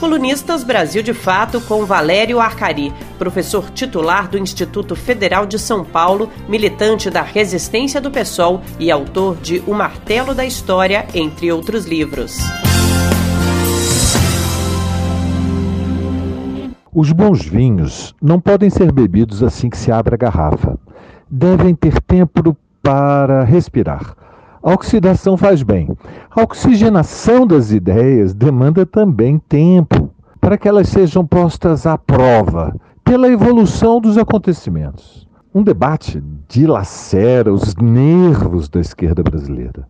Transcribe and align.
Colunistas 0.00 0.64
Brasil 0.64 1.02
de 1.02 1.12
Fato 1.12 1.60
com 1.60 1.84
Valério 1.84 2.40
Arcari, 2.40 2.90
professor 3.18 3.68
titular 3.68 4.30
do 4.30 4.38
Instituto 4.38 4.96
Federal 4.96 5.44
de 5.44 5.58
São 5.58 5.84
Paulo, 5.84 6.30
militante 6.48 7.10
da 7.10 7.20
resistência 7.20 8.00
do 8.00 8.10
PSOL 8.10 8.62
e 8.78 8.90
autor 8.90 9.36
de 9.36 9.62
O 9.66 9.74
Martelo 9.74 10.34
da 10.34 10.42
História, 10.42 11.06
entre 11.14 11.52
outros 11.52 11.84
livros. 11.84 12.38
Os 16.90 17.12
bons 17.12 17.44
vinhos 17.44 18.14
não 18.22 18.40
podem 18.40 18.70
ser 18.70 18.90
bebidos 18.90 19.42
assim 19.42 19.68
que 19.68 19.76
se 19.76 19.92
abre 19.92 20.14
a 20.14 20.18
garrafa. 20.18 20.78
Devem 21.30 21.74
ter 21.74 22.00
tempo 22.00 22.56
para 22.82 23.44
respirar 23.44 24.16
a 24.62 24.72
oxidação 24.72 25.36
faz 25.36 25.62
bem. 25.62 25.88
A 26.30 26.42
oxigenação 26.42 27.46
das 27.46 27.72
ideias 27.72 28.34
demanda 28.34 28.84
também 28.84 29.38
tempo 29.48 30.10
para 30.40 30.58
que 30.58 30.68
elas 30.68 30.88
sejam 30.88 31.26
postas 31.26 31.86
à 31.86 31.96
prova 31.96 32.74
pela 33.04 33.28
evolução 33.28 34.00
dos 34.00 34.18
acontecimentos. 34.18 35.28
Um 35.54 35.62
debate 35.62 36.22
dilacera 36.48 37.52
os 37.52 37.74
nervos 37.76 38.68
da 38.68 38.80
esquerda 38.80 39.22
brasileira. 39.22 39.86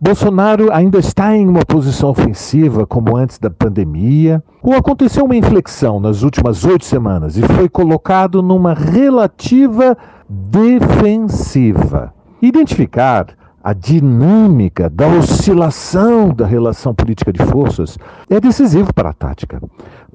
Bolsonaro 0.00 0.72
ainda 0.72 0.98
está 0.98 1.36
em 1.36 1.46
uma 1.48 1.64
posição 1.64 2.10
ofensiva 2.10 2.86
como 2.86 3.16
antes 3.16 3.38
da 3.38 3.50
pandemia, 3.50 4.42
ou 4.62 4.74
aconteceu 4.74 5.24
uma 5.24 5.36
inflexão 5.36 6.00
nas 6.00 6.22
últimas 6.22 6.64
oito 6.64 6.84
semanas 6.84 7.36
e 7.36 7.42
foi 7.42 7.68
colocado 7.68 8.42
numa 8.42 8.74
relativa 8.74 9.96
defensiva. 10.28 12.12
Identificar 12.40 13.26
a 13.68 13.74
dinâmica 13.74 14.88
da 14.88 15.06
oscilação 15.06 16.30
da 16.30 16.46
relação 16.46 16.94
política 16.94 17.30
de 17.30 17.44
forças 17.44 17.98
é 18.30 18.40
decisivo 18.40 18.94
para 18.94 19.10
a 19.10 19.12
tática. 19.12 19.60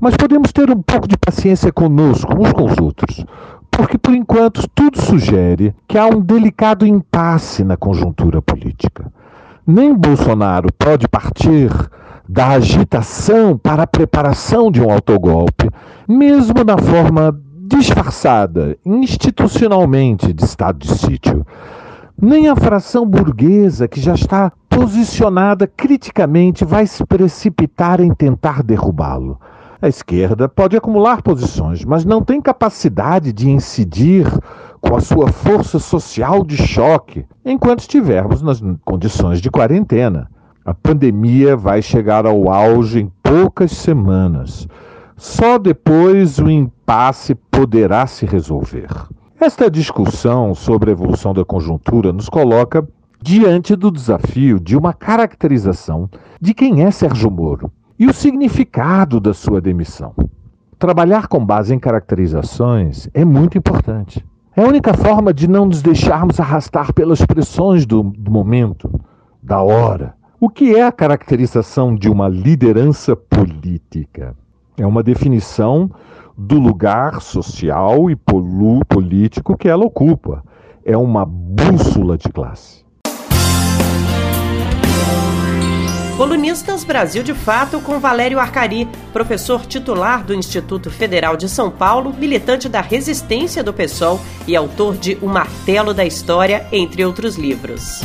Mas 0.01 0.17
podemos 0.17 0.51
ter 0.51 0.71
um 0.71 0.81
pouco 0.81 1.07
de 1.07 1.15
paciência 1.15 1.71
conosco, 1.71 2.33
uns 2.35 2.51
com 2.51 2.65
os 2.65 2.75
outros, 2.79 3.23
porque 3.69 3.95
por 3.95 4.15
enquanto 4.15 4.67
tudo 4.73 4.99
sugere 4.99 5.71
que 5.87 5.99
há 5.99 6.07
um 6.07 6.19
delicado 6.19 6.83
impasse 6.83 7.63
na 7.63 7.77
conjuntura 7.77 8.41
política. 8.41 9.05
Nem 9.67 9.93
Bolsonaro 9.93 10.69
pode 10.73 11.07
partir 11.07 11.69
da 12.27 12.47
agitação 12.53 13.55
para 13.55 13.83
a 13.83 13.87
preparação 13.87 14.71
de 14.71 14.81
um 14.81 14.91
autogolpe, 14.91 15.69
mesmo 16.07 16.63
na 16.63 16.79
forma 16.79 17.39
disfarçada, 17.67 18.75
institucionalmente, 18.83 20.33
de 20.33 20.43
estado 20.43 20.79
de 20.79 20.97
sítio 20.97 21.45
nem 22.21 22.47
a 22.47 22.55
fração 22.55 23.05
burguesa, 23.05 23.87
que 23.87 23.99
já 23.99 24.13
está 24.13 24.51
posicionada 24.69 25.67
criticamente, 25.67 26.65
vai 26.65 26.87
se 26.87 27.05
precipitar 27.05 27.99
em 27.99 28.13
tentar 28.13 28.63
derrubá-lo. 28.63 29.39
A 29.81 29.87
esquerda 29.87 30.47
pode 30.47 30.77
acumular 30.77 31.21
posições, 31.21 31.83
mas 31.83 32.05
não 32.05 32.23
tem 32.23 32.41
capacidade 32.41 33.33
de 33.33 33.49
incidir 33.49 34.25
com 34.79 34.95
a 34.95 35.01
sua 35.01 35.27
força 35.27 35.77
social 35.77 36.43
de 36.45 36.55
choque 36.55 37.25
enquanto 37.43 37.81
estivermos 37.81 38.41
nas 38.41 38.63
condições 38.85 39.41
de 39.41 39.51
quarentena. 39.51 40.29
A 40.65 40.73
pandemia 40.73 41.57
vai 41.57 41.81
chegar 41.81 42.25
ao 42.25 42.49
auge 42.49 43.01
em 43.01 43.11
poucas 43.21 43.71
semanas. 43.71 44.67
Só 45.17 45.57
depois 45.57 46.39
o 46.39 46.49
impasse 46.49 47.35
poderá 47.35 48.07
se 48.07 48.25
resolver. 48.25 48.87
Esta 49.45 49.69
discussão 49.69 50.55
sobre 50.55 50.89
a 50.89 50.93
evolução 50.93 51.33
da 51.33 51.43
conjuntura 51.43 52.13
nos 52.13 52.29
coloca 52.29 52.87
diante 53.21 53.75
do 53.75 53.91
desafio 53.91 54.57
de 54.57 54.77
uma 54.77 54.93
caracterização 54.93 56.09
de 56.39 56.53
quem 56.53 56.81
é 56.81 56.89
Sérgio 56.89 57.29
Moro 57.29 57.69
e 57.99 58.07
o 58.07 58.13
significado 58.13 59.19
da 59.19 59.33
sua 59.33 59.59
demissão. 59.59 60.15
Trabalhar 60.79 61.27
com 61.27 61.45
base 61.45 61.75
em 61.75 61.77
caracterizações 61.77 63.09
é 63.13 63.25
muito 63.25 63.57
importante. 63.57 64.25
É 64.55 64.63
a 64.63 64.65
única 64.65 64.93
forma 64.93 65.33
de 65.33 65.45
não 65.45 65.65
nos 65.65 65.81
deixarmos 65.81 66.39
arrastar 66.39 66.93
pelas 66.93 67.19
pressões 67.25 67.85
do, 67.85 68.01
do 68.01 68.31
momento, 68.31 68.89
da 69.41 69.61
hora. 69.61 70.15
O 70.39 70.47
que 70.47 70.73
é 70.73 70.87
a 70.87 70.91
caracterização 70.91 71.93
de 71.93 72.09
uma 72.09 72.29
liderança 72.29 73.13
política? 73.13 74.37
É 74.77 74.87
uma 74.87 75.03
definição 75.03 75.91
do 76.37 76.59
lugar 76.59 77.21
social 77.21 78.09
e 78.09 78.15
político 78.15 79.57
que 79.57 79.67
ela 79.67 79.85
ocupa. 79.85 80.43
É 80.85 80.97
uma 80.97 81.25
bússola 81.25 82.17
de 82.17 82.29
classe. 82.29 82.83
Colunistas 86.17 86.83
Brasil 86.83 87.23
de 87.23 87.33
Fato 87.33 87.81
com 87.81 87.99
Valério 87.99 88.39
Arcari, 88.39 88.87
professor 89.11 89.65
titular 89.65 90.23
do 90.23 90.33
Instituto 90.33 90.91
Federal 90.91 91.35
de 91.35 91.49
São 91.49 91.71
Paulo, 91.71 92.13
militante 92.13 92.69
da 92.69 92.81
resistência 92.81 93.63
do 93.63 93.73
PSOL 93.73 94.21
e 94.47 94.55
autor 94.55 94.95
de 94.95 95.17
O 95.21 95.27
Martelo 95.27 95.93
da 95.93 96.05
História, 96.05 96.67
entre 96.71 97.03
outros 97.03 97.35
livros. 97.35 98.01